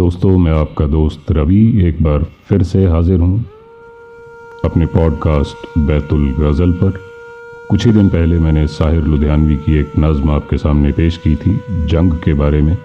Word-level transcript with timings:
दोस्तों, 0.00 0.38
मैं 0.38 0.52
आपका 0.52 0.86
दोस्त 0.86 1.32
रवि 1.32 1.88
एक 1.88 2.02
बार 2.02 2.24
फिर 2.48 2.62
से 2.62 2.84
हाजिर 2.86 3.18
हूँ 3.20 3.44
अपने 4.64 4.86
पॉडकास्ट 4.86 5.78
बैतुल 5.78 6.34
गज़ल 6.38 6.72
पर। 6.72 6.90
कुछ 7.70 7.86
ही 7.86 7.92
दिन 7.92 8.08
पहले 8.08 8.38
मैंने 8.38 8.66
साहिर 8.66 9.02
लुधियानवी 9.02 9.56
की 9.56 9.78
एक 9.78 9.92
नज़म 9.98 10.30
आपके 10.30 10.58
सामने 10.58 10.92
पेश 10.92 11.16
की 11.16 11.36
थी, 11.36 11.60
जंग 11.70 12.12
के 12.12 12.34
बारे 12.34 12.62
में। 12.62 12.76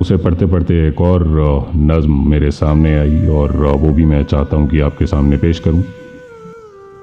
उसे 0.00 0.16
पढ़ते 0.16 0.46
पढ़ते 0.46 0.88
एक 0.88 1.00
और 1.00 1.26
नज़म 1.76 2.30
मेरे 2.30 2.50
सामने 2.50 2.98
आई 2.98 3.26
और 3.26 3.56
वो 3.56 3.92
भी 3.92 4.04
मैं 4.04 4.24
चाहता 4.24 4.56
हूँ 4.56 4.68
कि 4.68 4.80
आपके 4.80 5.06
सामने 5.06 5.36
पेश 5.36 5.60
करूँ। 5.60 5.82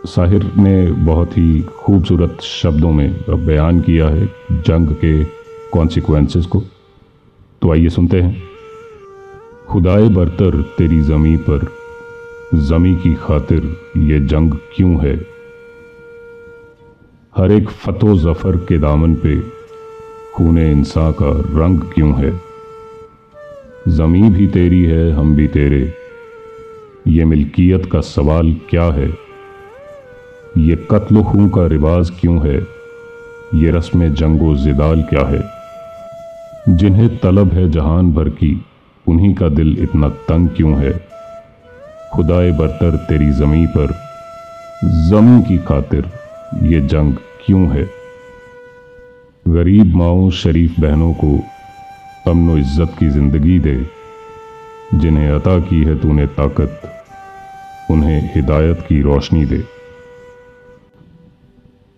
साहिर 0.05 0.51
ने 0.57 0.91
बहुत 0.91 1.37
ही 1.37 1.61
खूबसूरत 1.61 2.37
शब्दों 2.41 2.91
में 2.91 3.15
बयान 3.29 3.79
किया 3.79 4.07
है 4.07 4.25
जंग 4.51 4.87
के 4.87 5.23
कॉन्सिक्वेंसेस 5.71 6.45
को। 6.45 6.63
तो 7.61 7.71
आइए 7.71 7.89
सुनते 7.89 8.21
हैं। 8.21 8.48
खुदाए 9.69 10.09
बरतर 10.09 10.61
तेरी 10.77 11.01
ज़मी 11.01 11.37
पर। 11.37 11.67
ज़मी 12.55 12.95
की 12.95 13.13
खातिर 13.13 13.77
ये 13.97 14.19
जंग 14.19 14.51
क्यों 14.51 15.05
है? 15.05 15.27
हर 17.37 17.51
एक 17.51 17.69
फतो 17.69 18.17
जफ़र 18.17 18.57
के 18.57 18.77
दामन 18.77 19.15
पे 19.15 19.39
खूने 20.35 20.71
इंसान 20.71 21.11
का 21.11 21.29
रंग 21.31 21.79
क्यों 21.79 22.19
है? 22.19 22.41
ज़मी 23.87 24.29
भी 24.29 24.47
तेरी 24.47 24.83
है, 24.83 25.11
हम 25.11 25.35
भी 25.35 25.47
तेरे। 25.47 25.93
ये 27.07 27.25
मिल्कियत 27.25 27.85
का 27.85 28.01
सवाल 28.01 28.53
क्या 28.69 28.83
है? 28.83 29.09
ये 30.57 30.75
कत्ल 30.91 31.23
खूं 31.23 31.49
का 31.49 31.67
रिवाज 31.67 32.09
क्यों 32.09 32.47
है? 32.47 32.67
ये 33.53 33.71
रस्म 33.71 34.09
जंगो 34.09 34.55
जिदाल 34.55 35.01
क्या 35.01 35.21
है? 35.21 35.51
जिन्हें 36.77 37.17
तलब 37.17 37.53
है 37.53 37.71
जहान 37.71 38.11
भर 38.11 38.29
की 38.29 38.65
उन्हीं 39.09 39.33
का 39.33 39.49
दिल 39.49 39.77
इतना 39.79 40.09
तंग 40.09 40.49
क्यों 40.49 40.77
है? 40.77 40.91
खुदाए 42.13 42.51
बरतर 42.51 42.95
तेरी 42.97 43.31
जमी 43.31 43.65
पर। 43.67 43.93
जमी 45.09 45.41
की 45.43 45.57
खातिर 45.57 46.11
ये 46.63 46.81
जंग 46.81 47.13
क्यों 47.45 47.67
है? 47.67 47.89
गरीब 49.47 49.95
माओ 49.95 50.29
शरीफ 50.29 50.79
बहनों 50.79 51.13
को 51.13 51.39
अमन 52.27 52.57
इज़्ज़त 52.57 52.95
की 52.99 53.09
ज़िंदगी 53.09 53.59
दे। 53.59 53.77
जिन्हें 54.93 55.29
अता 55.29 55.59
की 55.59 55.83
है 55.83 55.95
तूने 55.99 56.25
ताकत, 56.27 56.81
उन्हें 57.91 58.31
हिदायत 58.35 58.85
की 58.89 59.01
रोशनी 59.01 59.45
दे। 59.45 59.63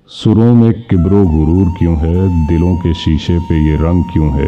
सुरों 0.09 0.53
में 0.55 0.73
किब्रो 0.73 1.23
गुरूर 1.25 1.67
क्यों 1.79 1.97
है? 1.97 2.47
दिलों 2.47 2.75
के 2.75 2.93
शीशे 2.93 3.39
पे 3.39 3.69
ये 3.69 3.75
रंग 3.75 4.03
क्यों 4.03 4.31
है? 4.39 4.47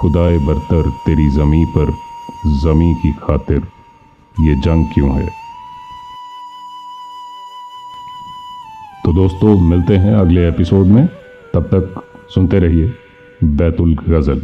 खुदाए 0.00 0.38
बरतर 0.38 0.90
तेरी 0.90 1.28
ज़मी 1.28 1.64
पर, 1.64 1.90
ज़मी 2.46 2.94
की 2.94 3.12
खातिर 3.12 3.62
ये 4.40 4.54
जंग 4.54 4.86
क्यों 4.94 5.14
है? 5.20 5.26
तो 9.04 9.12
दोस्तों, 9.12 9.60
मिलते 9.60 9.96
हैं 9.96 10.14
अगले 10.14 10.48
एपिसोड 10.48 10.86
में। 10.86 11.06
तब 11.54 11.62
तक 11.62 12.02
सुनते 12.34 12.58
रहिए 12.58 12.94
बैतुल 13.44 13.94
गज़ल। 13.94 14.42